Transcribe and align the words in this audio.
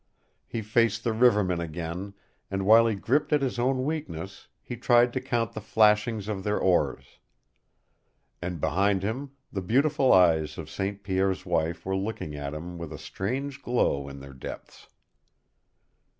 He 0.47 0.63
faced 0.63 1.03
the 1.03 1.13
rivermen 1.13 1.59
again, 1.59 2.15
and 2.49 2.65
while 2.65 2.87
he 2.87 2.95
gripped 2.95 3.31
at 3.31 3.43
his 3.43 3.59
own 3.59 3.85
weakness, 3.85 4.47
he 4.63 4.75
tried 4.75 5.13
to 5.13 5.21
count 5.21 5.53
the 5.53 5.61
flashings 5.61 6.27
of 6.27 6.43
their 6.43 6.57
oars. 6.57 7.19
And 8.41 8.59
behind 8.59 9.03
him, 9.03 9.33
the 9.53 9.61
beautiful 9.61 10.11
eyes 10.11 10.57
of 10.57 10.71
St. 10.71 11.03
Pierre's 11.03 11.45
wife 11.45 11.85
were 11.85 11.95
looking 11.95 12.35
at 12.35 12.55
him 12.55 12.79
with 12.79 12.91
a 12.91 12.97
strange 12.97 13.61
glow 13.61 14.09
in 14.09 14.21
their 14.21 14.33
depths. 14.33 14.87